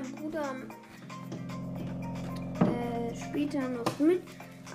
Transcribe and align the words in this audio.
mein 0.00 0.12
Bruder 0.12 0.54
äh, 2.60 3.16
später 3.16 3.68
noch 3.68 3.98
mit. 3.98 4.22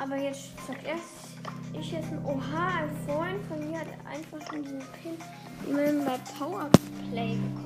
Aber 0.02 0.18
jetzt 0.18 0.52
sag 0.68 0.84
erst 0.86 1.34
ich 1.74 1.92
jetzt 1.92 2.12
ein 2.12 2.24
Oha, 2.24 2.68
ein 2.68 2.90
Freund 3.06 3.44
von 3.48 3.70
mir 3.70 3.80
hat 3.80 3.88
einfach 4.06 4.48
schon 4.48 4.64
diesen 4.64 4.80
Pin, 5.02 5.18
den 5.68 6.06
bei 6.06 6.18
Powerplay 6.38 7.36
bekommen. 7.36 7.63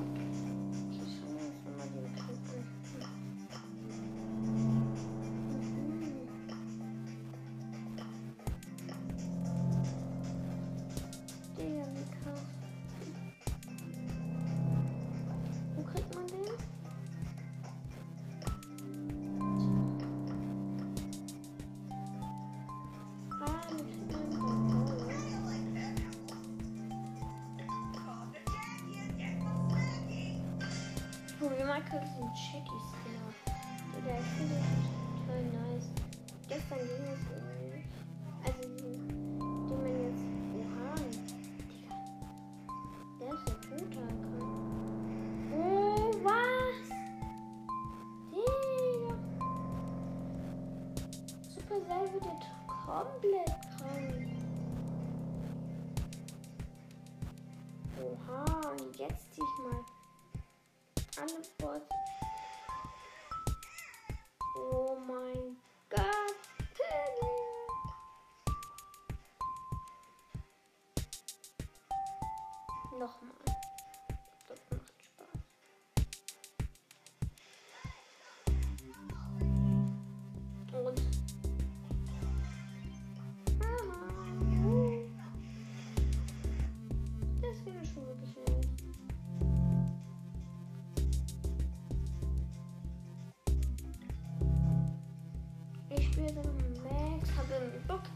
Rücken. 97.50 98.08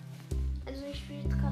Also 0.66 0.84
ich 0.90 0.98
spiele 0.98 1.28
gerade. 1.28 1.51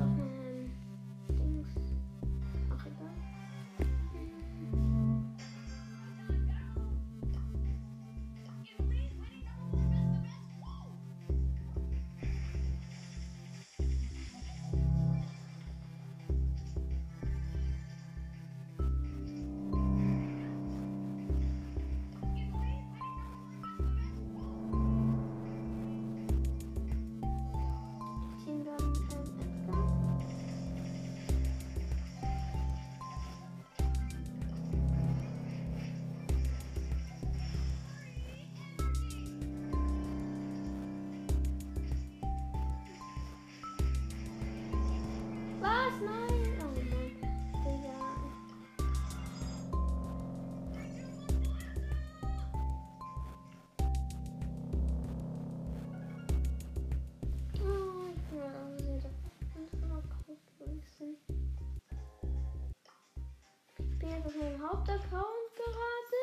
ich 64.28 64.36
meinem 64.36 64.62
Hauptaccount 64.62 65.50
gerade. 65.56 66.22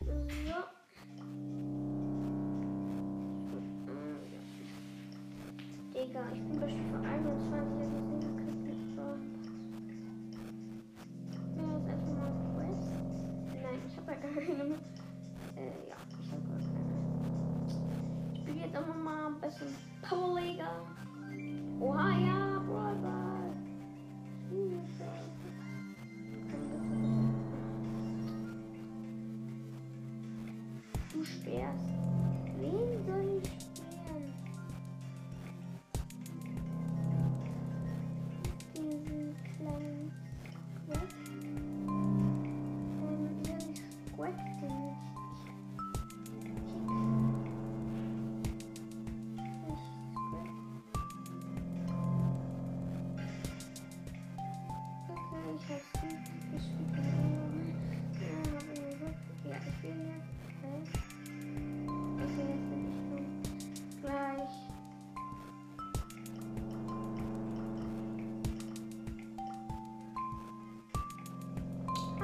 So. 0.00 0.12
Digga, 5.94 6.22
ich 6.32 6.42
bin 6.42 6.60
bestimmt 6.60 6.90
für 6.90 7.00
21, 7.00 7.54
also 7.54 7.86
ich 7.86 7.92
hab's 7.94 8.10
nicht 8.12 8.36
gekriegt. 8.36 8.96
So. 8.96 9.02
Ich. 9.28 9.46
Nein, 13.62 13.80
ich 13.86 13.94
hab 13.96 14.06
ja 14.08 14.14
keine. 14.14 14.74
Äh, 15.56 15.72
ich 18.34 18.44
bin 18.44 18.56
jetzt 18.58 18.76
aber 18.76 18.94
mal 18.94 19.26
ein 19.26 19.40
bisschen 19.40 19.74
Power 20.02 20.37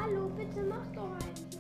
Hallo, 0.06 0.28
bitte 0.36 0.62
mach 0.68 0.86
doch 0.94 1.04
einen. 1.04 1.53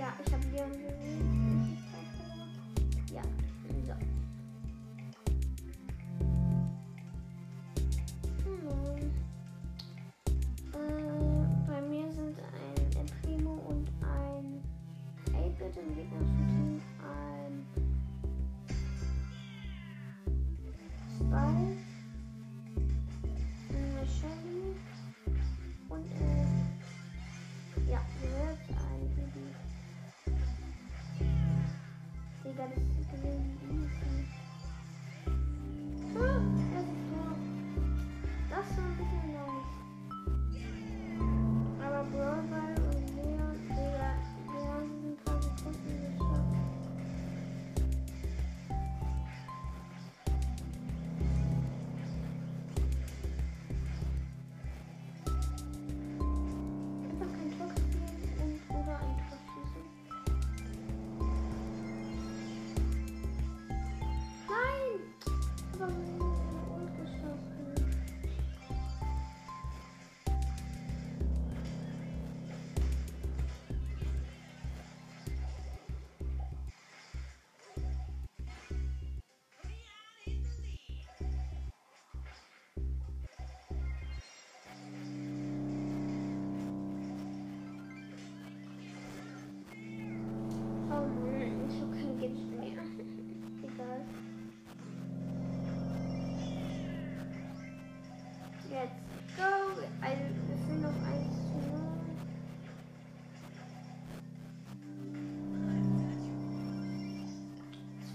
Ya, 0.00 0.16
sampai 0.32 0.64
jumpa. 0.64 1.29
guys. 32.70 32.99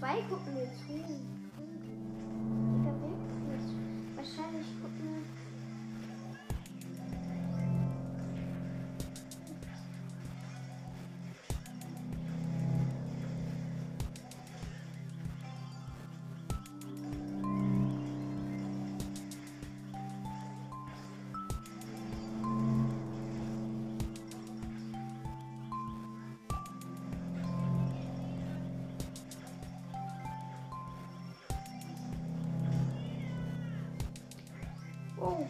Drei 0.06 0.22
gucken 0.28 0.54
mir 0.54 0.70
zu. 0.86 1.35
Oh. 35.18 35.46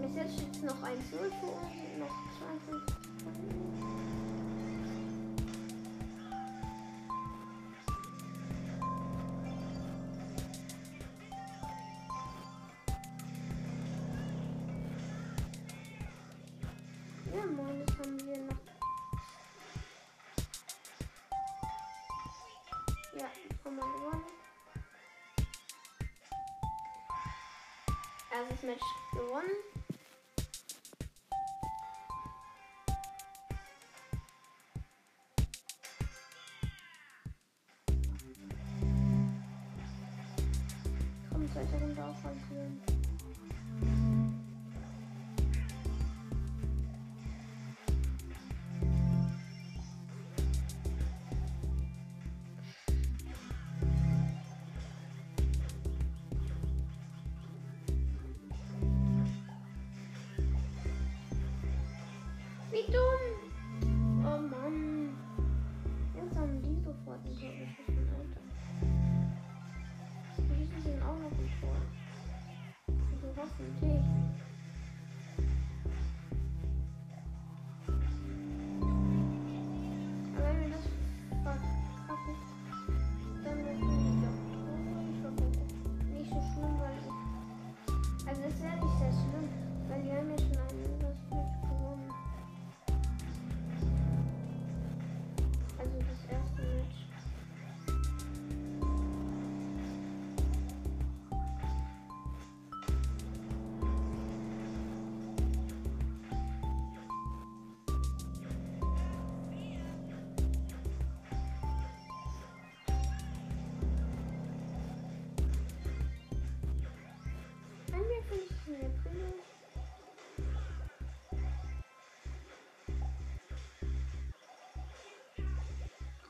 Bis 0.00 0.14
jetzt 0.14 0.34
steht 0.34 0.50
es 0.52 0.62
noch 0.62 0.82
1-0 0.82 0.94
für 1.10 1.46
uns. 1.46 1.74
Noch 1.98 2.14
20 2.70 3.73
Tagesmatch 28.34 28.82
gewonnen. 29.12 29.73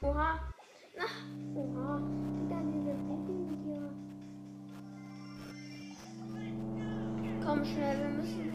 Oha. 0.04 0.38
Na, 0.98 1.06
oha. 1.56 2.00
Da 2.50 2.56
diese 2.60 2.94
Puppen 3.06 3.40
hier. 3.64 3.84
Komm 7.44 7.64
schnell, 7.64 7.98
wir 8.00 8.08
müssen 8.10 8.53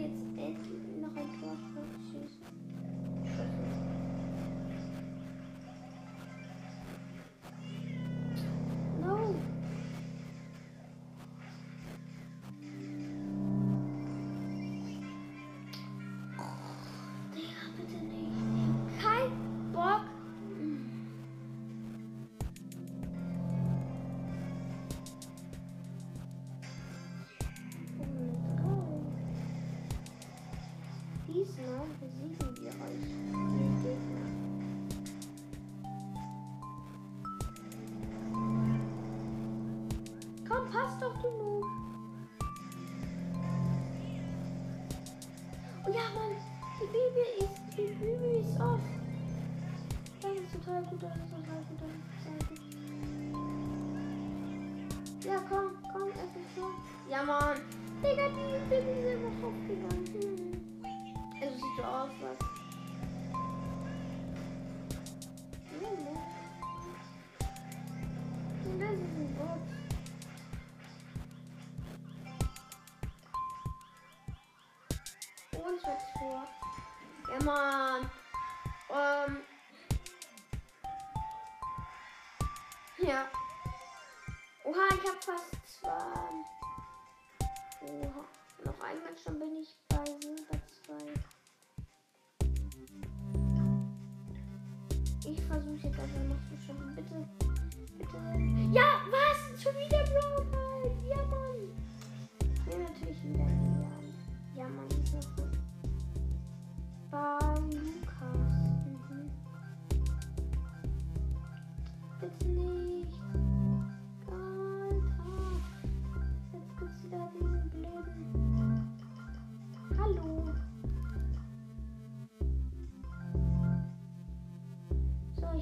Diesmal 31.69 31.88
besiegen 32.01 32.49
wir 32.61 32.73
euch, 32.81 33.05
die 33.31 33.69
Gegner. 33.83 34.27
Komm, 40.47 40.63
passt 40.71 40.97
doch, 40.99 41.15
du 41.21 41.27
Noob. 41.29 41.65
Oh 45.85 45.91
ja, 45.91 46.05
Mann, 46.15 46.33
die 46.79 46.88
Bibi 46.88 47.25
ist, 47.38 47.59
die 47.77 47.89
Bibi 48.03 48.31
ist 48.39 48.59
off. 48.59 48.85
Das 50.21 50.31
ist 50.31 50.51
total 50.53 50.81
gut, 50.85 51.03
das 51.03 51.15
ist 51.17 51.29
total 51.29 51.61
gut, 51.69 51.79
das 51.81 51.91
ist 51.91 52.25
total 52.25 52.41
gut. 52.49 52.61
Ja, 55.23 55.38
komm, 55.47 55.67
komm, 55.93 56.09
es 56.15 56.33
ist 56.35 56.55
so. 56.55 56.65
Ja, 57.11 57.21
Mann. 57.23 57.57
Digga, 58.01 58.27
die 58.29 58.57
Bibi 58.69 58.91
ist 59.01 59.07
einfach 59.07 59.47
aufgegangen. 59.47 60.38
Hm. 61.81 61.86
So. 62.19 62.27
Und 68.69 68.79
das 68.79 68.91
ist 68.91 69.15
ein 69.17 69.36
Bot. 69.38 69.62
Und 75.53 75.83
was 75.83 76.03
vor. 76.17 76.48
Ja, 77.29 77.43
Mann. 77.45 78.12
Ähm. 78.91 79.38
Ja. 82.98 83.25
Oha, 84.65 84.88
ich 84.91 85.09
hab 85.09 85.24
fast 85.24 85.55
zwei. 85.79 86.29
Oha. 87.81 88.25
Noch 88.65 88.79
ein 88.81 89.01
Match, 89.03 89.24
dann 89.24 89.39
bin 89.39 89.55
ich 89.55 89.75
bei 89.88 90.03
Silber 90.21 90.59
2. 90.86 91.28
Ich 95.25 95.41
versuche 95.41 95.75
jetzt 95.83 95.99
einfach 95.99 96.23
noch 96.23 96.39
zu 96.47 96.65
schaffen. 96.65 96.95
Bitte. 96.95 97.27
Bitte. 97.97 98.17
Ja, 98.71 99.01
was? 99.11 99.61
Schon 99.61 99.73
wieder 99.73 100.03
Brawl 100.05 100.91
Ja, 101.07 101.17
Mann. 101.25 101.59
Ja, 102.65 102.77
natürlich 102.77 103.23
wieder. 103.23 103.45
Ja, 104.55 104.67
Mann. 104.69 104.88
Ist 104.88 105.13
noch 105.13 105.35
gut. 105.35 105.57
Bei 107.11 107.49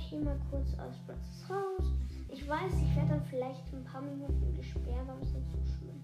ich 0.07 0.11
gehe 0.11 0.21
mal 0.21 0.39
kurz 0.49 0.69
aus 0.79 0.95
Brothers 1.05 1.49
raus. 1.49 1.91
Ich 2.29 2.47
weiß, 2.47 2.71
ich 2.81 2.95
werde 2.95 3.09
dann 3.09 3.25
vielleicht 3.25 3.73
ein 3.73 3.83
paar 3.83 4.01
Minuten 4.01 4.55
gesperrt, 4.55 5.05
aber 5.05 5.19
es 5.21 5.27
ist 5.27 5.35
nicht 5.35 5.51
so 5.51 5.65
schlimm. 5.65 6.01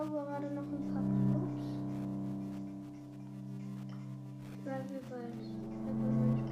Schaue 0.00 0.24
gerade 0.24 0.48
noch 0.54 0.62
ein 0.62 0.94
paar 0.94 1.02
Clubs. 1.02 1.66
Weil 4.64 4.82
wir 4.88 5.00
bald. 5.10 5.44
weil 5.84 5.94
wir 5.94 6.08
bald 6.08 6.48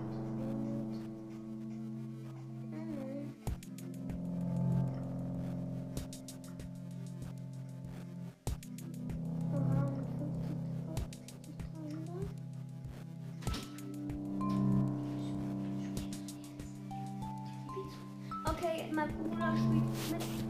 spielen. 0.95 1.29
Oha, 9.55 9.81
und 9.97 10.09
50.000. 11.79 12.29
Okay, 18.51 18.77
mein 18.93 19.09
Bruder 19.17 19.51
spielt 19.57 19.89
mit. 20.11 20.48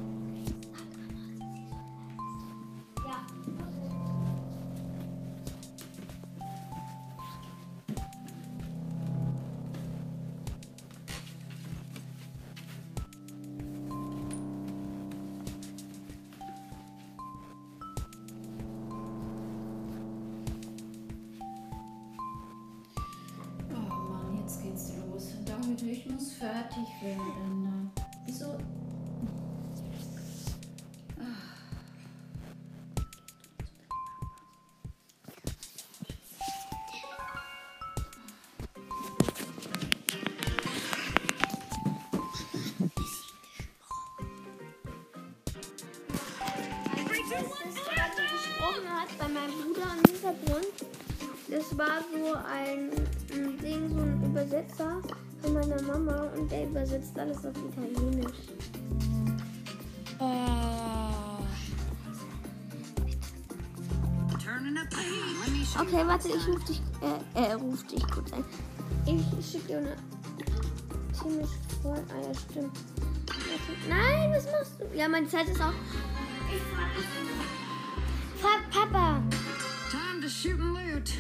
Alles 57.29 57.45
auf 57.47 57.55
Italienisch. 57.57 58.37
Show 65.65 65.83
Okay, 65.83 66.07
warte, 66.07 66.29
ich 66.29 66.49
ruf 66.49 66.65
dich, 66.65 66.81
äh, 67.03 67.41
äh, 67.41 67.53
ruf 67.53 67.87
dich 67.87 68.07
kurz 68.09 68.33
ein. 68.33 68.45
Ich 69.07 69.51
schicke 69.51 69.67
dir 69.69 69.79
eine 69.79 69.97
ziemlich 71.13 71.51
voll. 71.83 72.03
Ah 72.09 72.27
ja, 72.27 72.35
stimmt. 72.35 72.77
Nein, 73.89 74.33
was 74.33 74.45
machst 74.47 74.81
du? 74.81 74.97
Ja, 74.97 75.09
meine 75.09 75.29
Zeit 75.29 75.49
ist 75.49 75.61
auch. 75.61 75.73
Ich 76.51 76.63
frag 78.41 78.71
Papa. 78.71 79.23
Time 79.91 80.23
to 80.23 80.29
shoot 80.29 80.59
and 80.59 80.75
loot. 80.75 81.13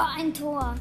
Ein 0.00 0.32
Tor. 0.32 0.74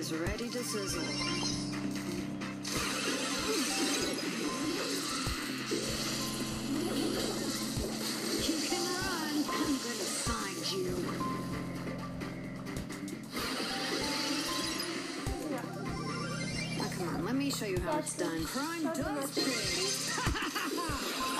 Is 0.00 0.12
ready 0.14 0.48
to 0.48 0.64
sizzle. 0.64 1.02
You 8.46 8.56
can 8.66 8.82
run. 8.96 9.34
I'm 9.60 9.74
gonna 9.84 10.08
find 10.24 10.60
you. 10.72 10.94
Come 16.96 17.08
on, 17.08 17.24
let 17.26 17.34
me 17.34 17.50
show 17.50 17.66
you 17.66 17.78
how 17.80 17.98
it's 17.98 18.14
done. 18.16 18.44
Crime 18.46 18.84
does 18.84 19.30
pay. 19.34 19.42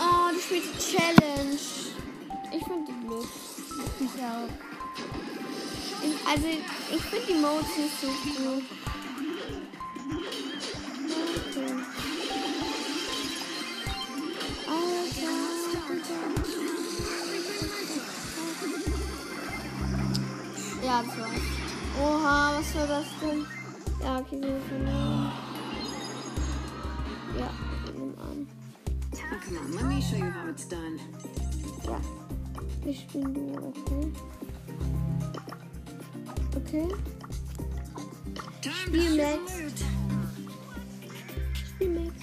Oh, 0.03 0.31
du 0.35 0.41
spielst 0.41 0.69
die 0.75 0.97
Challenge. 0.99 1.61
Ich 2.53 2.65
finde 2.65 2.93
die 2.93 3.07
blöd. 3.07 3.27
Ich 4.01 4.23
auch. 4.23 4.49
Also, 6.31 6.49
ich 6.93 7.03
finde 7.03 7.27
die 7.27 7.35
Modes 7.35 7.77
nicht 7.77 8.01
so 8.01 8.07
gut. 8.09 8.65
Ja, 20.83 21.03
das 21.03 21.19
war's. 21.19 21.31
Oha, 22.03 22.59
was 22.59 22.75
war 22.75 22.87
das 22.87 23.07
denn? 23.21 23.47
Ja, 24.03 24.19
okay, 24.19 24.41
wir 24.41 24.61
verloren. 24.69 25.33
Ja, 27.39 27.51
nimm 27.97 28.15
an. 28.19 28.49
Come 29.47 29.59
on, 29.59 29.73
let 29.73 29.85
me 29.85 30.01
show 30.01 30.17
you 30.17 30.31
how 30.31 30.49
it's 30.49 30.67
done. 30.67 30.99
Ja. 31.85 32.01
Ich 32.85 33.01
spiele 33.01 33.29
du, 33.29 33.53
okay. 33.59 34.13
Okay. 36.73 36.87
Time 38.63 38.75
Spiel 38.87 39.17
Max. 39.17 39.53
Spiel 41.67 41.89
Max. 41.89 42.15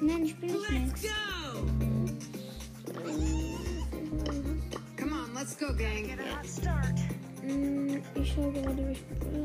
Nein, 0.00 0.24
ich 0.24 0.36
bin 0.36 0.52
nicht 0.52 1.02
go. 1.02 1.08
Come 4.96 5.12
on, 5.12 5.34
let's 5.34 5.54
go, 5.58 5.66
gang. 5.74 6.16
Mm, 7.42 8.00
Ich 8.14 8.32
schaue 8.32 8.52
gerade, 8.52 8.88
wie 8.88 8.92
ich 8.92 9.02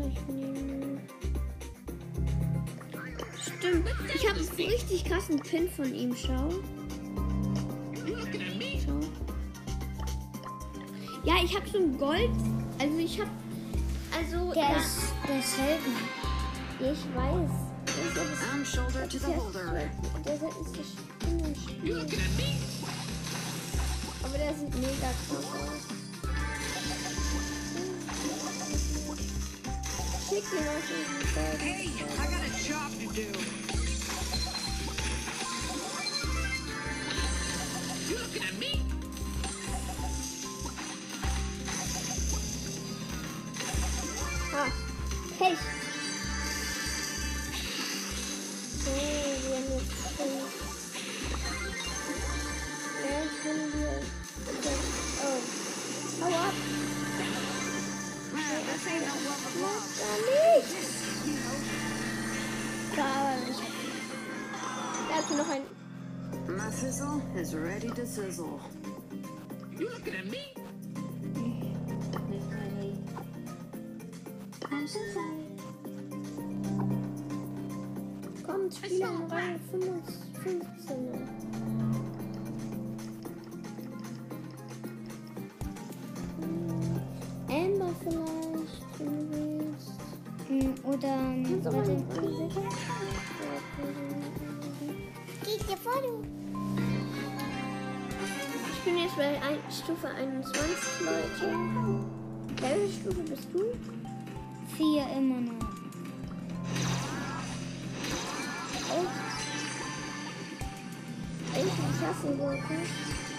ich 0.08 0.28
nehme. 0.30 1.02
Stimmt. 3.42 3.90
Ich 4.16 4.30
habe 4.30 4.40
einen 4.40 4.72
richtig 4.72 5.04
krassen 5.04 5.40
Pin 5.42 5.70
von 5.70 5.94
ihm. 5.94 6.16
Schau. 6.16 6.50
Schau. 8.86 9.00
Ja, 11.26 11.44
ich 11.44 11.54
habe 11.54 11.68
so 11.68 11.78
ein 11.80 11.98
Gold. 11.98 12.32
Also 12.80 12.98
ich 13.00 13.20
habe. 13.20 13.37
Der 14.58 14.72
ja, 14.72 14.78
ist, 14.78 15.14
der 15.28 15.38
ist 15.38 15.56
selten. 15.56 15.96
ich 16.80 17.16
weiß. 17.16 17.52
Das 17.86 17.96
ist 18.26 18.42
I'm 18.52 18.66
shoulder 18.66 19.02
Das 19.04 19.10
to 19.12 19.18
ist 19.18 19.26
the 19.26 19.36
holder. 19.36 19.90
der 20.26 20.34
ist 20.34 20.42
dem 20.42 21.56
Spiel. 21.56 22.08
Aber 24.24 24.38
der 24.40 24.54
sieht 24.56 24.74
mega 24.74 25.12
krass 25.30 25.46
aus. 25.54 25.86
Schick 30.28 30.46
Hey, 31.60 31.92
I 31.94 32.26
got 32.26 32.42
a 32.42 32.52
job 32.68 32.92
to 33.00 33.08
do. 33.14 33.67
Ein. 45.40 45.58
My 66.48 66.72
fizzle 66.72 67.22
is 67.36 67.54
ready 67.54 67.90
to 67.90 68.06
sizzle. 68.06 68.60
Ein, 99.42 99.60
Stufe 99.72 100.08
21, 100.08 101.02
Leute. 101.02 101.56
Welche 102.62 102.94
Stufe 103.02 103.22
bist 103.22 103.48
du? 103.54 103.60
Vier 104.76 105.06
immer 105.16 105.42
noch. 105.42 105.68
Echt? 108.90 109.16
Echt, 111.56 111.66
wie 111.66 111.94
schaffen 112.00 112.40
das? 112.40 112.50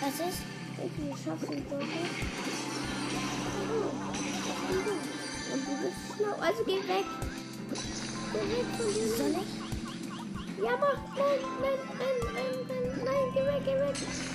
Was 0.00 0.14
ist? 0.28 0.42
Echt, 0.78 0.96
wie 0.98 1.11
schaffen 1.24 1.50
wir 1.50 1.62
das? 1.70 1.82
Und 5.52 5.61
du 5.66 5.72
bist 5.82 6.00
schlau. 6.16 6.34
Also 6.40 6.64
geh 6.64 6.78
weg. 6.88 7.06
Geh 8.32 8.44
weg 8.50 8.66
von 8.76 8.87
dir. 8.94 9.08
Soll 9.16 9.34
ich? 9.42 9.52
Ja, 10.64 10.72
mach. 10.80 11.00
Nein, 11.16 11.40
nein, 11.62 11.78
nein, 11.98 12.18
nein, 12.34 12.56
nein, 12.68 13.04
nein, 13.04 13.26
geh 13.34 13.44
weg, 13.44 13.62
geh 13.64 13.74
weg. 13.74 14.27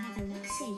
Have 0.00 0.18
a 0.18 0.24
look 0.24 0.46
see. 0.46 0.76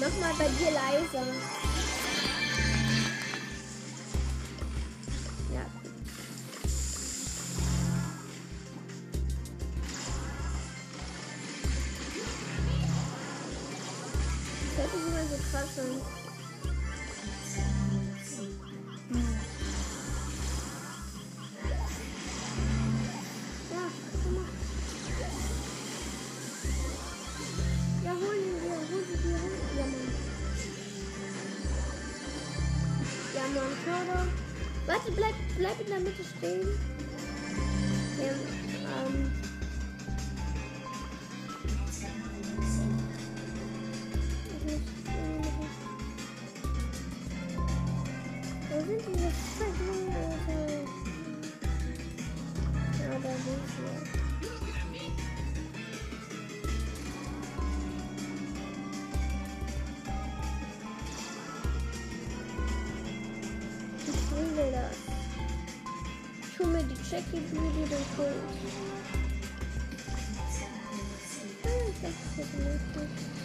Mach 0.00 0.20
mal 0.20 0.34
bei 0.38 0.48
dir 0.58 0.70
leiser. 0.70 1.59
Jackie 67.10 67.40
Beauty 67.40 67.88
den 67.90 68.06
Kult. 68.14 68.36
Ah, 71.64 71.68
ich 71.88 71.98
dachte, 72.00 73.39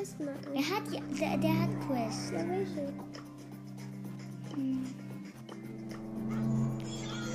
Quest 0.00 0.20
mal 0.20 0.30
an. 0.30 0.54
Der 0.54 0.62
hat 0.62 0.82
ja, 0.90 1.00
der, 1.20 1.36
der 1.36 1.60
hat 1.60 1.70
Quest. 1.86 2.32
Ja, 2.32 2.48
welche? 2.48 2.92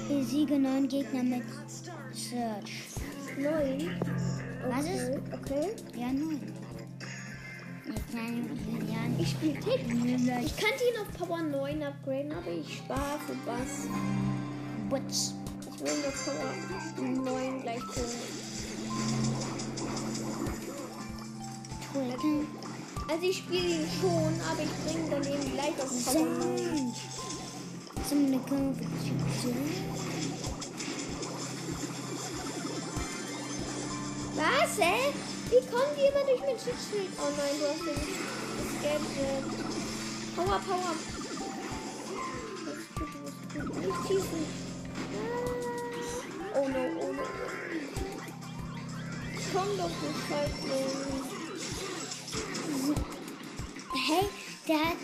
Besiege 0.09 0.59
neun 0.59 0.87
Gegner 0.87 1.23
mit 1.23 1.43
Search. 2.13 2.83
Neun. 3.37 3.91
Was 4.67 4.85
Okay, 4.85 4.95
ist? 4.95 5.19
Okay. 5.33 5.75
Ja, 5.95 6.11
neun. 6.11 6.41
Ich 9.19 9.29
spiele 9.29 9.59
Tick. 9.59 9.81
Ich 9.87 10.57
könnte 10.57 10.83
ihn 10.83 11.01
auf 11.01 11.11
Power 11.17 11.41
9 11.43 11.83
upgraden, 11.83 12.31
aber 12.31 12.51
ich 12.51 12.77
spare 12.77 13.19
für 13.27 13.35
Bass. 13.45 13.87
Butz. 14.89 15.35
Ich 15.75 15.81
will 15.81 15.89
ihn 15.89 16.05
auf 16.07 16.25
Power 16.25 17.31
9 17.31 17.61
gleich 17.61 17.81
holen. 17.81 18.44
Also 23.07 23.23
ich 23.23 23.37
spiele 23.37 23.67
ihn 23.67 23.87
schon, 24.01 24.33
aber 24.49 24.61
ich 24.63 24.73
bringe 24.83 25.05
ihn 25.05 25.11
dann 25.11 25.23
eben 25.23 25.53
gleich 25.53 25.79
auf 25.79 26.05
Power 26.05 26.25
9. 26.25 26.57
Senf. 26.57 26.97
Zum 28.09 28.45
Competition. 28.45 29.55
Was, 34.35 34.79
hä? 34.79 35.13
Wie 35.49 35.61
kommen 35.69 35.93
die 35.95 36.07
immer 36.07 36.25
durch 36.25 36.41
mein 36.41 36.57
Schutzschild? 36.57 37.11
Oh 37.19 37.31
nein, 37.37 37.55
du 37.59 37.65
hast 37.69 37.85
den 37.85 37.99
das 38.57 38.71
Gadget. 38.81 39.45
Power, 40.35 40.59
Power. 40.67 40.95
Nicht 43.79 44.01
schießen. 44.07 44.43
Ah. 45.13 46.59
Oh 46.59 46.67
no, 46.67 46.83
oh 47.01 47.13
no. 47.13 47.23
Komm 49.53 49.69
doch, 49.77 49.89
du 49.89 50.07
Feigling. 50.27 51.24
Hey, 54.67 54.77
der 54.77 54.87
hat. 54.87 54.97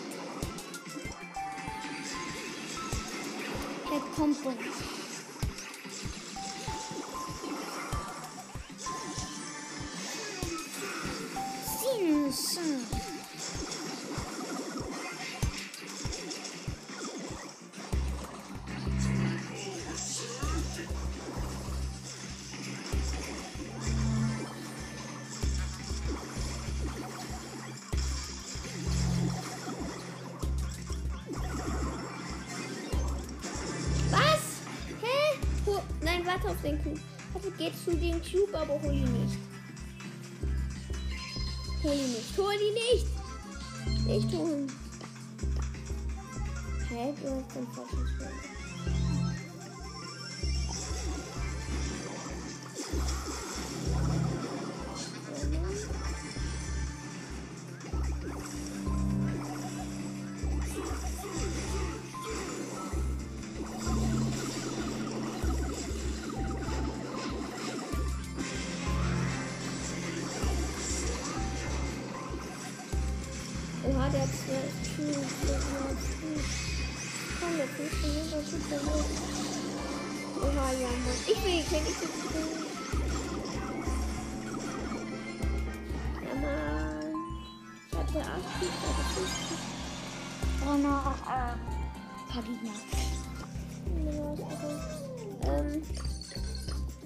Dem 38.02 38.20
Cube, 38.24 38.58
aber 38.58 38.82
hol 38.82 38.94
ihn 38.96 39.04
nicht. 39.04 39.38
Hol 41.84 41.94
ihn 41.94 42.12
nicht. 42.14 42.38
Hol 42.38 42.54
ihn 42.54 42.74
nicht. 42.74 43.08
Nicht 44.08 44.36
holen. 44.36 44.72
Hä? 46.90 47.14
Du 47.22 47.30
hast 47.30 47.56
den 47.56 48.51
falschen 74.12 74.86
Spieler. 74.86 75.18
Oha, 75.18 75.48
der 75.48 75.60
zwei 75.62 75.92
Cubes. 76.20 76.50
Komm, 77.40 77.54
jetzt 77.58 77.78
nicht 77.80 77.96
schon 78.02 78.12
wieder 78.12 78.42
super 78.44 78.80
los. 78.86 79.10
Oha, 80.42 80.68
ja, 80.74 80.90
Mann. 80.90 81.20
Ich 81.28 81.40
will 81.44 81.52
ihn 81.52 81.60
ich 81.62 81.72
will 81.72 81.78
ihn 81.78 82.62
Ja, 86.22 86.34
Mann. 86.42 87.16
Ich 87.90 87.98
hatte 87.98 88.20
acht 88.20 88.50
Cubes, 88.60 88.82
aber 88.84 89.06
fünf 89.14 89.36
Oh 90.64 90.78
no, 90.78 90.90
äh, 90.90 91.56
paar 92.32 92.44
Gegner. 92.44 92.76
Ähm. 95.44 95.84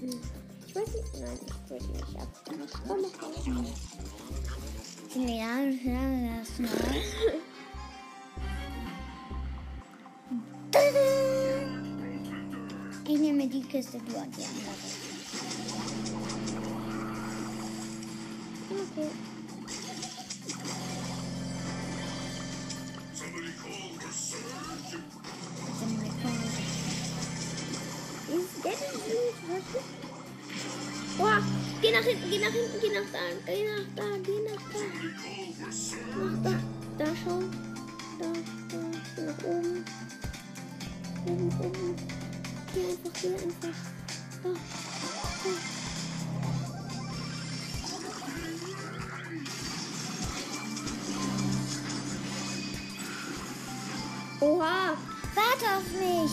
hm. 0.02 0.20
Ich 0.68 0.76
nicht. 0.76 1.22
Nein, 1.22 1.40
ich 1.70 1.84
ihn 1.84 1.92
nicht 1.92 2.20
ab. 2.20 2.28
Komm, 2.88 3.02
mach 3.02 3.10
komm. 3.18 3.66
Ja, 5.16 5.22
ja, 5.22 6.40
das 6.40 6.60
mal. 6.60 6.70
Ich 13.08 13.20
nehme 13.20 13.48
die 13.48 13.62
Kiste, 13.62 13.98
du 14.00 14.14
und 14.18 14.36
die 14.36 14.44
andere. 14.44 14.76
Okay. 18.72 19.10
Ist 28.34 28.64
der 28.66 28.72
denn? 28.72 28.96
Boah, 31.18 31.42
geh 31.82 31.92
nach 31.92 32.04
hinten, 32.04 32.30
geh 32.30 32.40
nach 32.40 32.52
hinten, 32.52 32.82
geh 32.82 32.90
nach 32.90 33.10
da, 33.14 33.20
geh 33.46 33.64
nach 33.64 33.88
da, 33.96 34.18
geh 34.22 34.35
Oha! 54.42 54.94
Warte 55.34 55.66
auf 55.78 55.92
mich. 55.94 56.32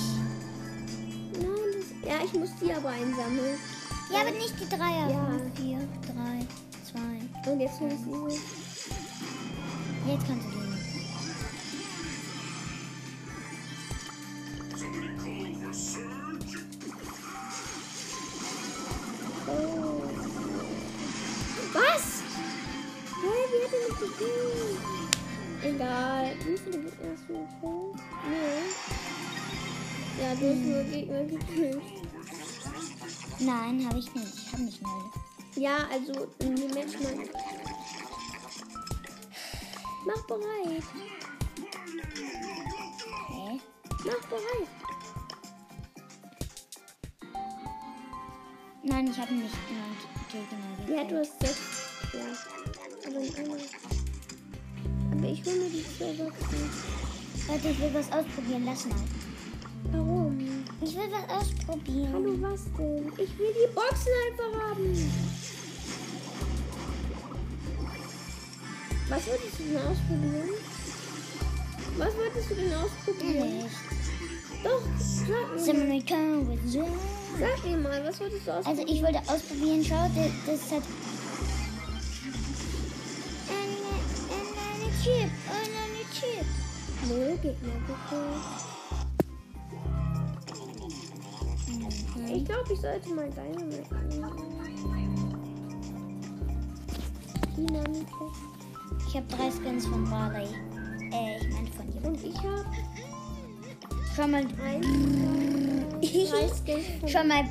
Nein, 1.40 1.72
das, 1.72 2.08
ja, 2.08 2.24
ich 2.24 2.32
muss 2.34 2.50
die 2.60 2.72
aber 2.72 2.88
einsammeln. 2.90 3.58
Ja, 4.12 4.20
aber 4.20 4.30
nicht 4.32 4.54
die 4.60 4.68
Dreier. 4.68 5.08
Ja. 5.10 5.26
Fünf, 5.26 5.58
vier, 5.58 5.78
drei, 6.06 6.46
zwei. 6.84 7.50
Und 7.50 7.60
jetzt 7.60 7.80
muss 7.80 7.92
ich 7.92 7.98
diese. 7.98 8.40
Jetzt 10.10 10.26
kannst 10.26 10.46
du 10.46 10.50
die 10.50 10.61
nur 30.42 30.82
Gegner 30.84 31.24
gekillt. 31.24 31.82
Nein, 33.38 33.86
habe 33.86 33.98
ich 33.98 34.14
nicht. 34.14 34.34
Ich 34.34 34.52
habe 34.52 34.62
nicht 34.62 34.82
null. 34.82 35.10
Ja, 35.56 35.86
also 35.90 36.28
in 36.38 36.56
die 36.56 36.68
Menschen. 36.68 37.28
Mach 40.06 40.26
bereit. 40.26 40.82
Hä? 43.28 43.60
Mach 44.04 44.28
bereit. 44.28 44.68
Nein, 48.84 49.06
ich 49.06 49.18
habe 49.18 49.34
nicht 49.34 49.54
genannt. 49.68 50.00
Genau, 50.32 50.96
ja, 50.96 51.04
du 51.04 51.18
hast 51.18 51.40
das. 51.40 51.56
Ja. 52.12 52.20
Aber, 53.06 53.20
aber 55.12 55.28
ich 55.28 55.44
will 55.44 55.56
mir 55.56 55.70
die 55.70 55.82
Silberbox 55.82 56.40
nicht. 56.52 57.48
Warte, 57.48 57.68
ich 57.68 57.78
will 57.80 57.94
was 57.94 58.10
ausprobieren. 58.10 58.64
Lass 58.64 58.86
mal. 58.86 58.98
Ich 60.92 60.98
will 60.98 61.10
was 61.10 61.26
ausprobieren. 61.40 62.12
Hallo, 62.12 62.36
was 62.42 62.64
denn? 62.76 63.10
Ich 63.16 63.38
will 63.38 63.54
die 63.54 63.72
Boxen 63.74 64.12
einfach 64.28 64.52
haben. 64.60 65.12
Was 69.08 69.26
wolltest 69.26 69.58
du 69.58 69.62
denn 69.62 69.78
ausprobieren? 69.78 70.50
Was 71.96 72.14
wolltest 72.14 72.50
du 72.50 72.54
denn 72.56 72.74
ausprobieren? 72.74 73.62
Nicht. 73.62 73.76
Doch, 74.62 74.82
sag 74.98 75.54
mir. 75.54 76.02
Sag 77.40 77.64
mir 77.64 77.78
mal, 77.78 78.04
was 78.04 78.20
wolltest 78.20 78.46
du 78.46 78.50
ausprobieren? 78.52 78.66
Also 78.66 78.82
ich 78.86 79.02
wollte 79.02 79.20
ausprobieren, 79.32 79.82
schau, 79.82 80.10
das, 80.14 80.30
das 80.44 80.72
hat 80.72 80.82
eine, 83.48 83.78
eine 84.68 84.92
Chip, 85.02 85.30
eine 85.48 86.04
Chip. 86.12 86.46
Null 87.08 87.38
Gegner, 87.40 87.80
bitte. 87.86 88.71
Ich 92.34 92.44
glaube, 92.46 92.72
ich 92.72 92.80
sollte 92.80 93.10
mal 93.10 93.28
deine 93.30 93.62
mitnehmen. 97.62 98.06
Ich 99.06 99.16
habe 99.16 99.26
drei 99.28 99.50
Skins 99.50 99.86
von 99.86 100.08
Barley. 100.08 100.48
Äh, 101.12 101.38
ich 101.38 101.52
meine 101.52 101.68
von 101.68 101.90
dir. 101.90 102.08
Und 102.08 102.24
ich 102.24 102.36
habe 102.38 102.64
Schau 104.14 104.26
mal. 104.26 104.46
zwei, 104.48 104.80
drei 106.00 106.48
Skins 106.48 106.86
von 107.00 107.08
Schau 107.08 107.24
mal. 107.24 107.44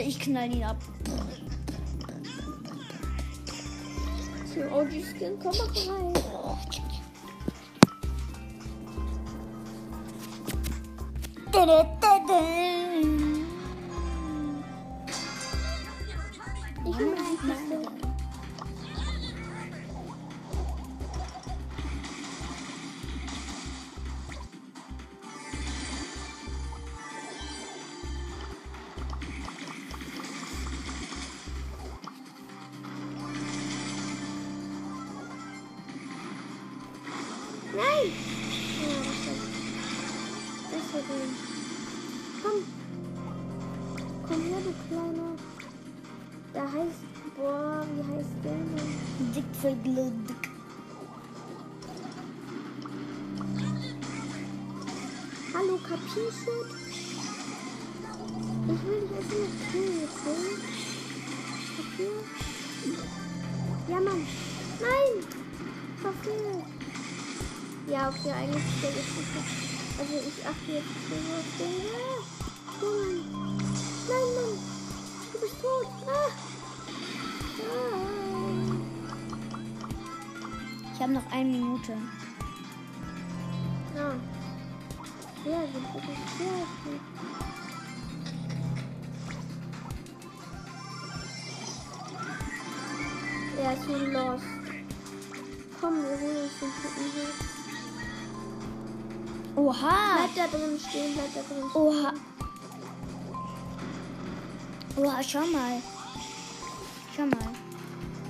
Ich 0.00 0.18
knall 0.18 0.52
ihn 0.52 0.64
ab. 0.64 0.76
Zum 4.52 4.72
OG-Skin. 4.72 5.38
Komm 5.40 5.56
mal 5.56 6.12
rein. 6.12 6.83
Ich 11.66 11.93
Ja, 68.04 68.10
okay, 68.10 68.32
eigentlich 68.32 68.62
ist 68.66 68.82
der 68.82 68.90
nicht 68.90 69.08
so- 69.08 69.98
Also 69.98 70.14
ich 70.28 70.46
achte 70.46 70.72
jetzt 70.72 70.92
so 71.08 71.14
auf 71.32 71.48
den. 71.58 71.72
Ja. 71.88 72.12
Mann. 72.82 73.16
Nein, 74.08 74.28
Mann. 74.34 74.54
Du 75.32 75.36
bist 75.40 75.56
tot. 75.62 75.88
Ah. 76.06 76.30
Nein. 77.56 78.82
Ich 80.94 81.00
habe 81.00 81.12
noch 81.14 81.32
eine 81.32 81.44
Minute. 81.50 81.92
Ja. 83.96 84.08
Sehr 85.42 85.60
gut, 85.68 85.84
das 85.94 86.02
ist 86.04 86.38
sehr 86.38 86.66
gut. 86.84 87.00
Er 93.62 93.72
ist 93.72 93.84
so 93.86 93.96
lost. 93.96 94.53
Oha! 99.74 100.28
Bleib 100.32 100.34
da 100.36 100.46
drin 100.56 100.78
stehen, 100.78 101.14
bleib 101.14 101.34
da 101.34 101.42
drin 101.42 101.68
stehen. 101.68 101.82
Oha! 101.82 102.12
Oha, 104.96 105.22
schau 105.22 105.46
mal. 105.46 105.82
Schau 107.14 107.26
mal. 107.26 107.50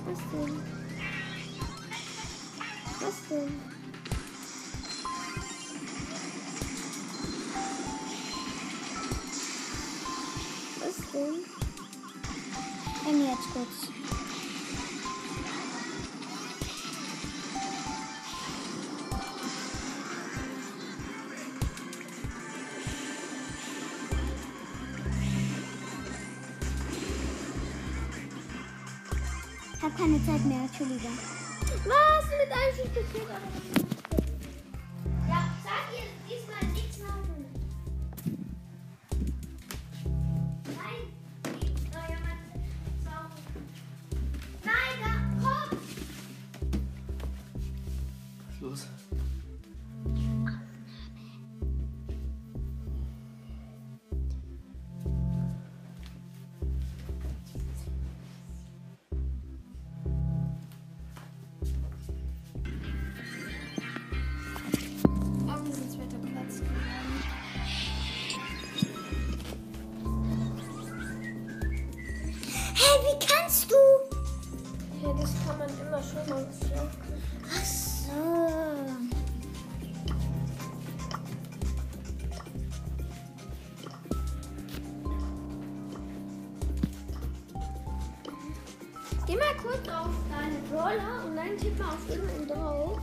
Was 0.05 0.19
denn? 0.31 0.61
Was 2.99 3.27
denn? 3.29 3.74
Ich 30.25 30.31
habe 30.31 30.39
keine 30.39 30.49
Zeit 30.49 30.57
mehr, 30.57 30.65
Entschuldigung. 30.65 31.17
Was 31.85 32.25
mit 32.31 32.49
einem 32.51 32.75
Schiff 32.75 32.93
kurz 89.65 89.87
auf 89.89 90.09
deine 90.29 90.59
Brawler 90.69 91.25
und 91.25 91.35
dann 91.35 91.57
tipp 91.57 91.77
mal 91.79 91.89
auf 91.89 92.09
irgendeinen 92.09 92.47
drauf. 92.47 92.99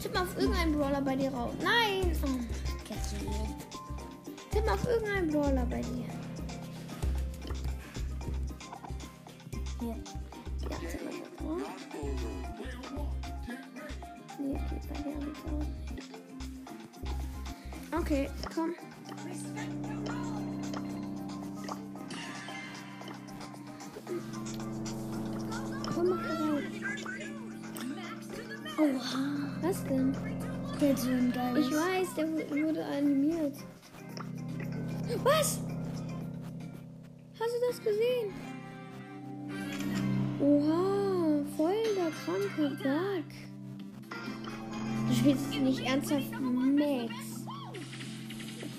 Tipp 0.00 0.14
mal 0.14 0.22
auf 0.22 0.36
irgendeinen 0.36 0.72
Brawler 0.72 1.00
bei 1.00 1.16
dir 1.16 1.32
rauf. 1.32 1.52
Nein! 1.62 2.12
Oh, 2.22 2.40
tipp 4.50 4.66
mal 4.66 4.74
auf 4.74 4.88
irgendeinen 4.88 5.30
Brawler 5.30 5.66
bei 5.66 5.80
dir. 5.80 6.06
Hier. 9.80 9.96
Ja, 10.70 10.76
tipp 10.90 11.04
mal 11.04 11.12
drauf. 11.38 11.62
Nee, 14.38 14.54
okay, 14.54 14.80
bei 14.88 14.98
dir 15.02 15.16
auch. 17.92 18.00
Okay. 18.00 18.28
Komm, 18.54 18.74
Der 29.88 30.92
ist 30.92 31.02
so 31.02 31.10
ein 31.10 31.32
geiles. 31.32 31.66
Ich 31.68 31.72
weiß, 31.72 32.14
der 32.16 32.28
wu- 32.28 32.66
wurde 32.66 32.84
animiert. 32.84 33.56
Was? 35.22 35.60
Hast 37.38 37.52
du 37.54 37.60
das 37.70 37.78
gesehen? 37.78 38.32
Oha, 40.40 41.44
voll 41.56 41.74
der 41.96 42.10
kranke 42.24 42.76
Bug. 42.82 43.24
Du 45.08 45.14
spielst 45.14 45.50
nicht 45.60 45.80
ernsthaft 45.86 46.32
Max. 46.40 47.12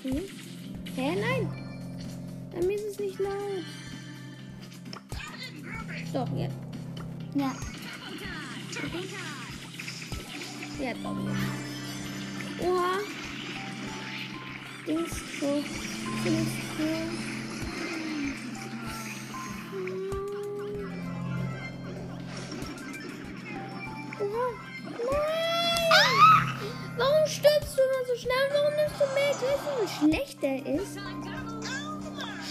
Okay. 0.04 0.22
Hä, 0.94 1.16
nein. 1.20 1.48
Mir 2.66 2.74
ist 2.74 2.86
es 2.90 2.98
nicht 2.98 3.18
laut. 3.18 3.64
Doch, 6.12 6.28
jetzt. 6.36 6.54
Ja. 7.34 7.52
Ja, 7.54 7.54
doch. 10.78 10.84
jetzt. 10.84 11.04
Oha. 12.60 12.98
Dings 14.86 15.10
so. 15.40 15.62
Dings 16.24 16.52
so. 16.76 16.84
Oha. 24.20 24.46
Nein! 24.90 26.18
Warum 26.96 27.26
stirbst 27.26 27.76
du 27.76 27.82
immer 27.82 28.04
so 28.06 28.14
schnell? 28.16 28.46
Warum 28.52 28.74
nimmst 28.76 29.00
du 29.00 29.06
mit? 29.14 29.34
Weißt 29.34 29.64
du, 29.66 30.06
wie 30.06 30.12
schlecht 30.12 30.42
der 30.42 30.58
ist? 30.66 30.98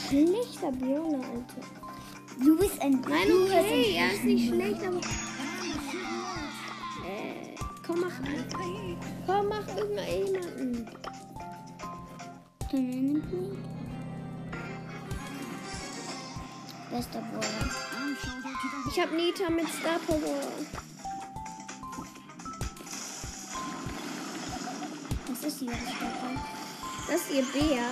Schlechter 0.08 0.72
Brawler, 0.72 1.18
Alter. 1.18 1.62
Du 2.40 2.58
bist 2.58 2.82
ein. 2.82 3.02
Nein, 3.02 3.28
okay, 3.44 3.96
er 3.98 4.13
ist 4.13 4.24
nicht 4.24 4.48
schlecht, 4.48 4.82
aber. 4.86 5.02
Komm, 7.97 8.10
mach. 8.10 8.17
Komm, 9.25 9.47
mach 9.49 9.67
irgendjemanden. 9.75 10.88
Bester 16.91 17.21
Brawler. 17.31 17.71
Ich 18.89 18.99
hab 18.99 19.12
Nita 19.12 19.49
mit 19.49 19.67
Star 19.67 19.99
Power. 20.05 20.19
Was 25.29 25.43
ist 25.43 25.60
hier? 25.60 25.71
Was 25.71 25.77
steht 25.77 26.01
da? 26.01 26.29
Das 27.07 27.21
ist 27.21 27.31
ihr 27.31 27.45
Bär, 27.53 27.86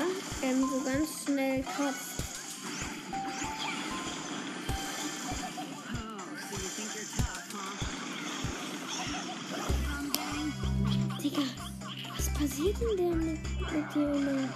ähm, 0.44 0.62
so 0.62 0.82
ganz 0.84 1.24
schnell 1.26 1.64
kratzt. 1.64 2.15
Passiert 12.56 12.78
denn 12.80 12.98
der 12.98 13.16
mit, 13.16 13.40
mit 13.72 13.96
dir 13.96 14.14
immer? 14.14 14.50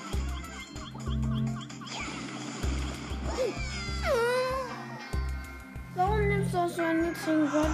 Warum 5.96 6.28
nimmst 6.28 6.54
du 6.54 6.70
so 6.70 6.82
einen 6.82 7.02
niedrigen 7.02 7.52
Gott? 7.52 7.66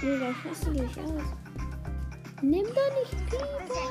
Digga, 0.00 0.30
ich 0.30 0.44
hasse 0.44 0.70
dich 0.70 0.98
aus. 1.00 1.22
Nimm 2.42 2.66
doch 2.66 2.92
nicht 2.94 3.16
Piper. 3.26 3.90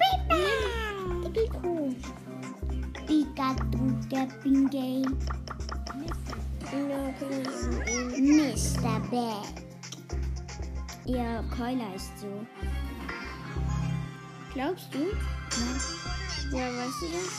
Nimm 0.00 1.26
Rico. 1.26 1.94
Pikachu, 3.06 3.84
der 4.10 4.26
Pingay. 4.42 5.02
Mr. 8.16 9.00
Bag. 9.10 9.67
Ihr 11.08 11.42
Keuler 11.56 11.94
ist 11.96 12.20
so. 12.20 12.26
Glaubst 14.52 14.92
du? 14.92 14.98
Ja, 16.54 16.66
weißt 16.66 17.00
du 17.00 17.06
das? 17.16 17.32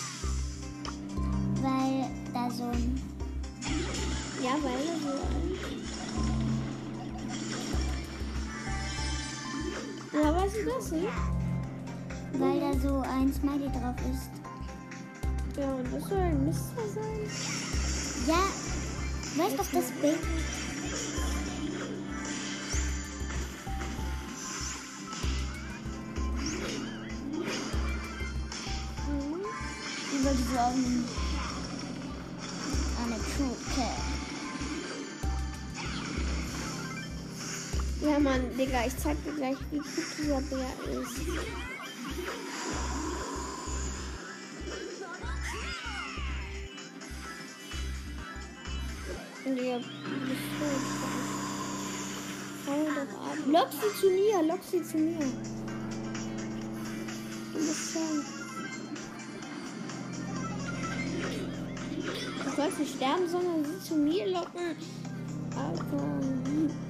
Weil 1.62 2.10
da 2.34 2.50
so 2.50 2.64
ein. 2.64 3.00
Ja, 4.42 4.58
weil 4.64 4.88
er 4.88 4.98
so 5.00 5.10
Ja, 10.18 10.36
weißt 10.36 10.56
du 10.56 10.66
das 10.66 10.92
nicht? 10.92 11.08
Weil 12.40 12.60
da 12.60 12.74
so 12.80 13.02
ein 13.02 13.32
Smiley 13.32 13.70
drauf 13.70 13.96
ist. 14.12 14.32
Ja, 15.60 15.72
und 15.74 15.94
das 15.94 16.10
soll 16.10 16.18
ein 16.18 16.44
Mister 16.44 16.82
sein? 16.96 17.20
Ja, 18.26 19.44
weißt 19.44 19.60
doch 19.60 19.72
das 19.72 19.92
Bild? 20.02 20.18
Digga, 38.70 38.86
ich 38.86 38.96
zeig 38.98 39.18
dir 39.24 39.34
gleich, 39.34 39.58
wie 39.72 39.78
gut 39.78 39.88
dieser 40.16 40.42
Bär 40.42 40.60
ist. 41.02 41.22
Ab. 52.68 53.38
Lock 53.48 53.70
sie 53.72 54.00
zu 54.00 54.10
mir, 54.12 54.44
lock 54.44 54.60
sie 54.70 54.84
zu 54.84 54.98
mir. 54.98 55.18
Du 57.54 57.60
musst 57.60 57.92
schon. 57.92 58.24
Du 62.46 62.56
sollst 62.56 62.80
nicht 62.80 62.96
sterben, 62.96 63.28
sondern 63.28 63.66
sie 63.66 63.80
zu 63.84 63.96
mir 63.96 64.28
locken. 64.28 64.76
Alter. 65.56 66.89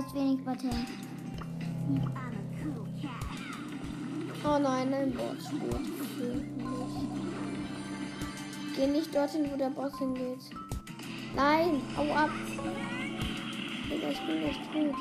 Du 0.00 0.06
hast 0.06 0.14
wenig 0.14 0.42
Patent. 0.42 0.88
Oh 4.42 4.58
nein, 4.58 4.94
ein 4.94 5.10
mich. 5.10 5.50
Geh 8.74 8.86
nicht 8.86 9.14
dorthin, 9.14 9.50
wo 9.52 9.56
der 9.58 9.68
Boss 9.68 9.98
hingeht. 9.98 10.38
Nein, 11.36 11.82
hau 11.98 12.14
ab. 12.14 12.30
Ich 13.84 14.20
bin 14.20 14.42
echt 14.42 14.64
tot. 14.72 14.96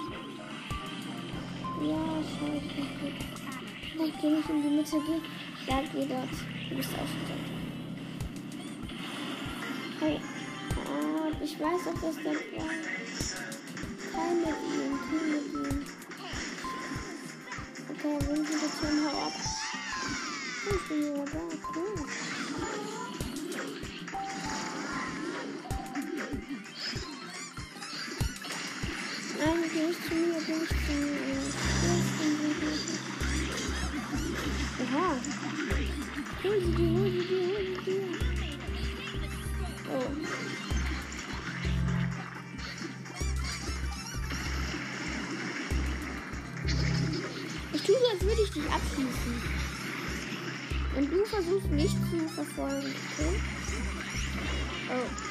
Ja, 1.81 2.03
scheiße. 2.21 2.79
Nein, 3.97 4.11
geh 4.19 4.29
nicht 4.29 4.49
in 4.49 4.61
die 4.63 4.69
Mitte, 4.69 4.97
geh. 5.07 5.71
Ja, 5.71 5.81
geh 5.93 6.05
dort. 6.07 6.35
Du 6.69 6.75
bist 6.75 6.89
tot. 6.89 7.07
Hau 10.01 10.07
ab. 10.07 11.33
Ich 11.41 11.57
weiß 11.57 11.85
dass 12.01 12.15
der 12.17 12.33
war. 12.33 12.69
Kein 14.19 14.37
mit 14.41 14.49
ihm, 14.49 14.99
kein 15.07 15.27
mit 15.31 15.47
ihm. 15.53 15.77
Okay, 17.89 18.17
wenn 18.27 18.41
sie 18.45 18.57
das 18.59 18.73
tun, 18.79 18.95
hau 19.05 19.15
ab. 19.27 19.35
Ich 20.65 20.83
bin 20.89 20.99
wieder 20.99 21.25
da, 21.25 21.43
cool. 21.73 21.95
Nein, 29.39 29.55
mir, 29.61 29.69
geh 29.69 29.83
nicht 29.87 30.01
zu 30.03 30.13
mir. 30.13 30.27
Mir, 30.27 30.41
geh 30.45 30.55
nicht 30.55 30.75
zu 30.77 30.93
mir. 30.93 31.33
Oha. 34.83 35.07
Hol 36.43 36.57
sie 36.59 36.71
dir, 36.75 36.91
hol 36.99 37.09
sie 37.09 37.23
dir, 37.25 37.43
hol 37.47 37.63
sie 37.65 37.83
dir. 37.85 38.03
Oh. 39.91 40.68
Dich 48.59 48.71
abschießen. 48.71 49.41
Und 50.97 51.11
du 51.11 51.25
versuchst 51.25 51.71
mich 51.71 51.91
zu 51.91 52.27
verfolgen, 52.27 52.87
okay? 52.87 53.39
Oh. 54.91 55.28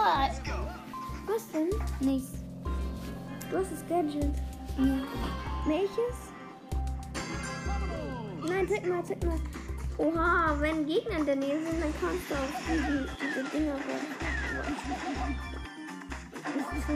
Sofort. 0.00 0.40
Was 1.26 1.50
denn? 1.52 1.68
Nichts. 2.00 2.42
Du 3.50 3.58
hast 3.58 3.72
das 3.72 3.86
Gadget. 3.86 4.34
Ja. 4.78 5.02
Welches? 5.66 6.32
Nein, 8.48 8.66
zeig 8.68 8.86
mal, 8.88 9.04
zeig 9.04 9.22
mal. 9.24 9.38
Oha, 9.98 10.56
wenn 10.60 10.86
Gegner 10.86 11.18
in 11.18 11.26
der 11.26 11.36
Nähe 11.36 11.60
sind, 11.62 11.82
dann 11.82 11.92
kannst 12.00 12.30
du 12.30 12.34
auch 12.34 12.38
die, 12.66 12.78
die, 12.78 13.06
diese 13.20 13.44
Dinger 13.50 13.74
weg. 13.74 13.84
Das 16.44 16.78
ist 16.78 16.86
so 16.86 16.92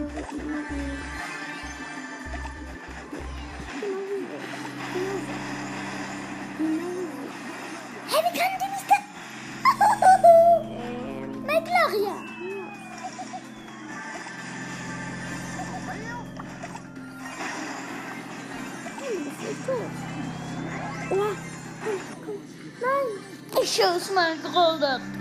Nein. 24.13 24.39
Ich 24.45 25.14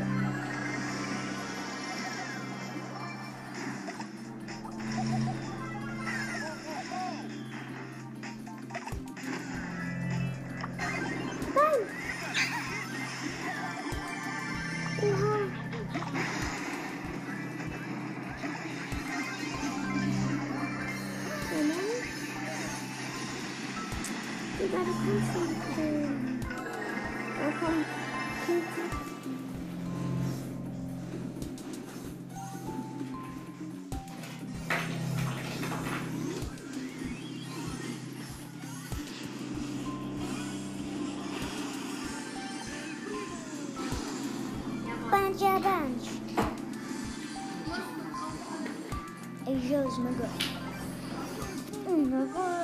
Bunch 45.13 45.43
a 45.43 45.59
bunch. 45.59 46.09
Ich 49.45 49.69
schuss 49.69 49.97
mal 49.99 50.13
Grolle. 50.15 50.31
Oh 51.85 52.25
Gott. 52.33 52.33
Spring 52.33 52.62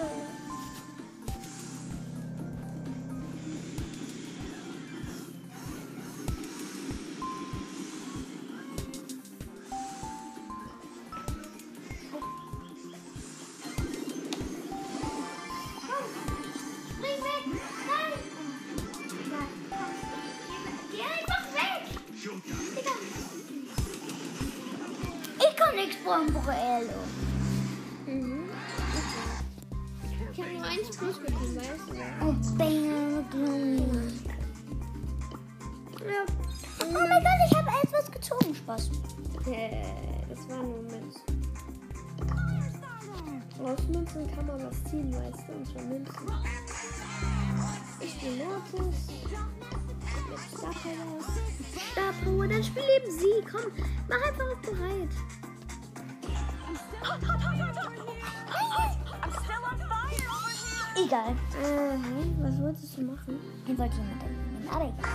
machen? 63.20 63.40
Ich 63.68 63.78
wollte 63.78 63.96
jemanden 63.96 64.54
nehmen, 64.54 64.70
aber 64.70 64.86
egal. 64.86 65.10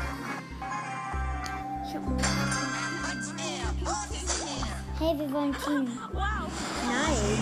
Ich 1.87 1.95
hab 1.95 2.03
Mortis. 2.03 2.27
Hey, 4.99 5.19
wir 5.19 5.33
wollen 5.33 5.53
Team. 5.65 5.89
Nein. 6.13 7.39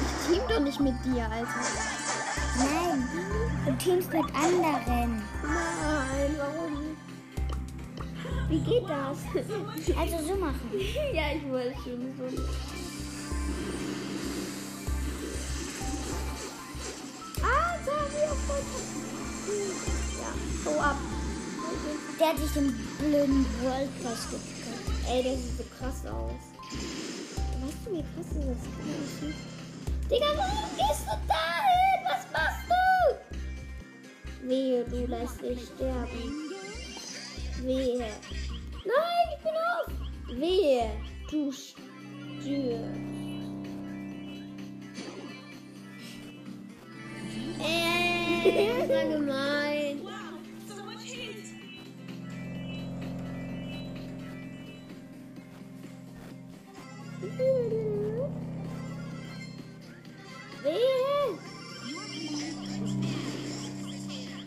Ich 0.00 0.26
team 0.26 0.42
doch 0.48 0.60
nicht 0.60 0.80
mit 0.80 0.94
dir, 1.04 1.24
Alter. 1.30 1.48
Nein, 2.58 3.08
du 3.66 3.72
teamst 3.76 4.12
mit 4.12 4.24
anderen. 4.34 5.22
Nein, 5.42 6.36
warum? 6.36 6.96
Wie 8.48 8.60
geht 8.60 8.88
das? 8.88 9.18
Also 9.96 10.18
so 10.26 10.36
machen. 10.36 10.70
ja, 11.12 11.22
ich 11.36 11.48
wollte 11.48 11.74
schon 11.82 12.14
so. 12.16 12.36
Wie 18.18 18.24
auf 18.26 18.38
Ja, 18.48 19.07
so 20.64 20.70
ab. 20.80 20.96
Der 22.18 22.28
hat 22.28 22.38
sich 22.38 22.52
den 22.52 22.72
blöden 22.98 23.46
World 23.62 23.90
Pass 24.02 24.24
gekauft. 24.30 24.58
Ey, 25.08 25.22
der 25.22 25.36
sieht 25.36 25.56
so 25.58 25.64
krass 25.78 26.04
aus. 26.06 26.42
Weißt 27.60 27.82
du, 27.86 27.92
wie 27.92 28.02
krass 28.02 28.28
dieser 28.30 28.56
Skin 28.60 28.88
aussieht? 28.98 29.38
Digga, 30.10 30.26
warum 30.36 30.70
gehst 30.76 31.04
du 31.06 31.14
dahin? 31.28 32.00
Was 32.04 32.24
machst 32.32 32.66
du? 32.68 34.48
Wehe, 34.48 34.84
du 34.84 35.06
lässt 35.06 35.40
dich 35.42 35.60
sterben. 35.74 36.24
Wehe. 37.62 38.10
Nein, 38.84 39.26
ich 39.34 39.42
bin 39.42 39.56
auf. 39.76 39.88
Wehe, 40.40 40.90
du 41.30 41.52
stirbst. 41.52 41.78
Ey, 47.60 48.70
das 48.78 48.88
war 48.88 49.04
gemein. 49.04 49.67
Wehe. 60.62 61.38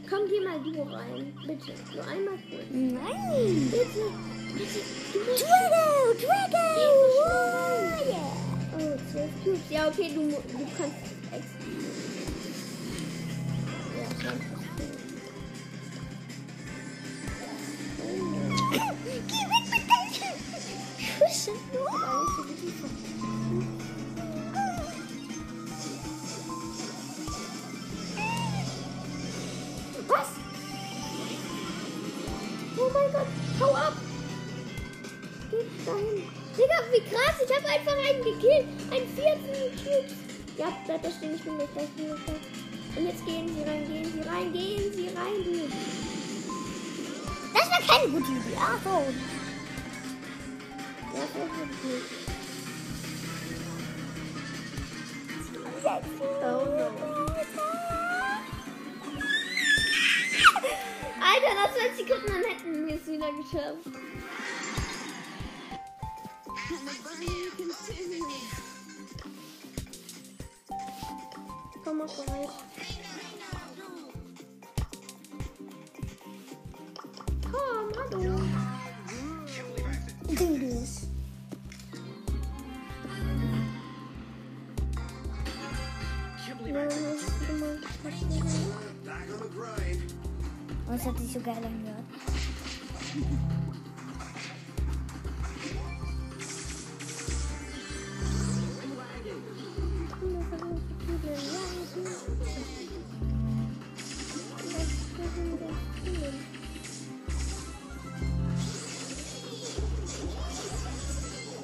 Komm, 0.10 0.28
geh 0.28 0.42
mal 0.42 0.60
du 0.62 0.82
rein. 0.82 1.34
Bitte. 1.48 1.74
Nur 1.96 2.06
einmal 2.06 2.38
kurz. 2.50 2.70
Nein. 2.70 3.72
Bitte. 3.72 4.04
Bitte. 4.54 4.80
Drago, 5.39 5.86
Drago. 6.20 6.66
So 6.76 6.96
schnell 7.16 7.46
rein. 7.54 8.32
Oh, 8.74 8.96
12 9.12 9.32
Cubes. 9.44 9.70
Ja, 9.70 9.88
okay, 9.88 10.10
du, 10.14 10.22
du 10.30 10.36
kannst 10.78 10.98
extra. 11.32 11.62
Ja, 13.98 14.06
20 14.20 14.52
Schüssen. 21.42 21.56
Was? 30.08 30.28
Oh 32.78 32.92
mein 32.94 33.12
Gott, 33.12 33.26
hau 33.60 33.74
ab! 33.74 33.94
Geh 35.50 35.58
dahin. 35.84 36.30
Digga, 36.56 36.78
wie 36.92 37.02
krass, 37.10 37.36
ich 37.44 37.56
habe 37.56 37.68
einfach 37.70 37.98
einen 38.08 38.24
gekillt. 38.24 38.68
Einen 38.92 39.08
vierten 39.16 39.76
Cubes. 39.78 40.14
Ja, 40.58 40.68
bleib 40.86 41.02
da 41.02 41.10
stehen, 41.10 41.34
ich 41.34 41.44
bin 41.44 41.58
gleich 41.58 41.70
gleich. 41.74 42.98
Und 42.98 43.06
jetzt 43.08 43.26
gehen 43.26 43.48
sie 43.48 43.64
rein, 43.64 43.88
gehen 43.88 44.14
sie 44.14 44.30
rein, 44.30 44.54
gehen 44.54 44.94
sie 44.94 45.08
rein, 45.08 45.44
du. 45.44 46.02
keine 47.88 48.12
gute 48.12 48.32
Idee. 48.32 48.58
Ach 48.58 49.41
Alter, 61.22 61.52
das 61.56 61.74
20 61.76 62.08
Sekunden, 62.08 62.28
dann 62.28 62.44
hätten 62.44 62.88
wir 62.88 62.96
es 62.96 63.08
wieder 63.08 63.32
geschafft. 63.32 63.86
Komm 71.84 71.98
mal 71.98 72.08
vorbei. 72.08 72.48
Komm, 77.52 77.92
hallo. 77.98 78.51
So 91.42 91.50
geil 91.50 91.56
angehört. 91.56 92.06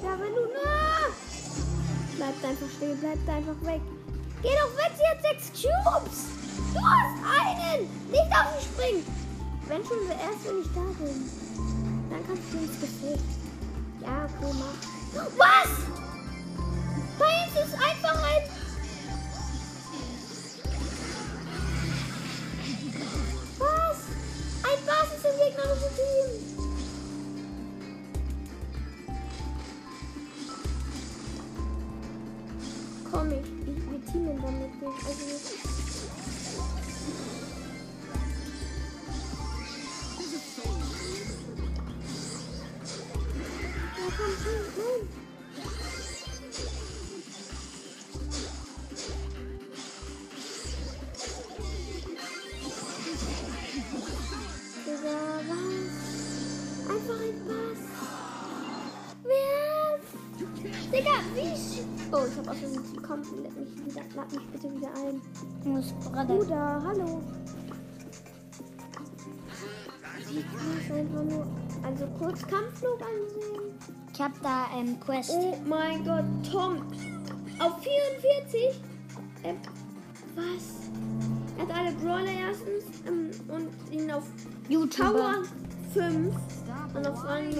Ja, 0.02 0.18
wenn 0.18 0.34
du. 0.34 0.40
Ah! 0.64 1.10
Bleibt 2.16 2.44
einfach 2.44 2.68
stehen, 2.76 2.98
bleibt 2.98 3.28
einfach 3.28 3.66
weg. 3.66 3.80
Geh 4.42 4.48
doch 4.48 4.76
weg, 4.76 4.92
sie 4.96 5.06
hat 5.08 5.22
sechs 5.22 5.50
Cubes. 5.50 6.26
Du 6.74 6.80
hast 6.80 7.16
einen. 7.40 7.88
Nicht 8.10 8.32
auf 8.32 8.54
mich 8.54 8.64
springen. 8.64 9.27
Wenn 9.68 9.84
schon, 9.84 9.98
erst 10.08 10.46
wenn 10.46 10.62
ich 10.62 10.72
da 10.74 10.80
bin. 10.98 11.28
Dann 12.08 12.26
kannst 12.26 12.42
du 12.50 12.56
ins 12.56 12.80
Gesicht. 12.80 13.24
Ja, 14.00 14.24
okay, 14.24 14.54
mach. 14.58 14.78
Was? 15.36 15.68
Bei 17.18 17.47
kommen. 63.22 63.44
Lad 63.44 63.56
mich, 63.56 63.86
wieder, 63.86 64.02
lad 64.14 64.32
mich 64.32 64.46
bitte 64.48 64.74
wieder 64.74 64.90
ein. 64.94 65.20
Ich 65.60 65.66
muss 65.66 65.92
Bruder. 65.92 66.82
Hallo. 66.84 67.22
Wie 70.30 70.42
krass, 70.42 70.98
einfach 70.98 71.24
nur. 71.24 71.46
Also 71.82 72.06
kurz 72.18 72.46
Kampfflug 72.46 73.00
ansehen. 73.00 73.78
Ich 74.12 74.20
hab 74.20 74.42
da 74.42 74.66
ähm, 74.76 74.98
Quest. 75.00 75.30
Oh 75.32 75.56
mein 75.66 76.04
Gott, 76.04 76.24
Tom. 76.50 76.82
Auf 77.60 77.82
44? 77.82 78.80
Äh, 79.42 79.54
was? 80.34 80.90
Er 81.56 81.62
hat 81.62 81.76
alle 81.76 81.92
Brawler 81.96 82.26
erstens 82.26 82.84
ähm, 83.06 83.30
und 83.48 83.92
ihn 83.92 84.10
auf 84.10 84.24
YouTuber. 84.68 85.12
Power 85.12 85.44
5 85.92 86.34
und 86.94 87.06
auf 87.06 87.24
Rang 87.24 87.50
9. 87.50 87.56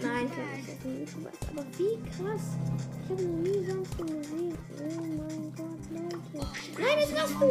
Nein, 0.00 0.28
das 0.28 0.38
ein 0.84 1.00
YouTuber. 1.00 1.30
Aber 1.50 1.64
wie 1.76 1.98
krass. 2.10 2.56
Ich 3.02 3.10
habe 3.10 3.22
noch 3.22 3.38
nie 3.38 3.60
sonst 3.66 3.92
so 3.96 4.04
gesehen. 4.04 4.58
Oh 4.78 5.00
mein 5.00 5.52
Gott, 5.56 5.84
Leute. 5.90 6.18
Nein, 6.78 6.96
das 7.00 7.10
machst 7.12 7.36
du. 7.40 7.48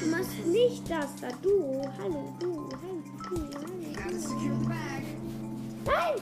Du 0.00 0.06
machst 0.10 0.46
nicht 0.46 0.90
das 0.90 1.10
da. 1.20 1.28
Du. 1.42 1.82
Hallo, 1.98 2.22
du. 2.38 2.68
Hallo, 2.70 3.02
du. 3.28 3.36
Hallo, 4.04 4.20
du. 4.38 4.52
Nein. 5.84 6.16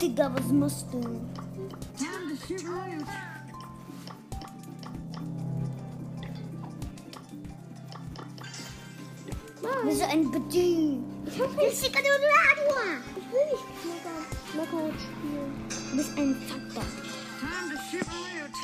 Digga, 0.00 0.24
was 0.34 0.48
musst 0.52 0.86
du? 0.92 1.00
Nein. 1.00 1.28
Wieso 9.84 10.04
ein 10.04 10.30
Beding? 10.30 11.07
Ich 11.30 11.38
hab 11.40 11.54
nicht. 11.56 11.72
Ich 11.72 11.94
will 11.94 13.44
nicht 13.52 13.66
Knockout, 14.52 14.94
spielen. 14.94 15.52
Du 15.68 15.96
bist 15.96 16.10
ein 16.16 16.34
Faktor. 16.48 16.84
Time 17.38 17.68
to 17.70 17.76
shoot 17.90 18.08
loot. 18.08 18.54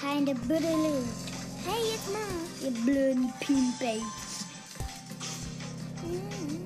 Keine 0.00 0.34
Büdele. 0.34 1.04
Hey, 1.66 1.82
jetzt 1.92 2.08
mal. 2.12 2.32
Ihr 2.64 2.70
blöden 2.70 3.32
Pimbates. 3.40 4.46
Danke, 6.02 6.65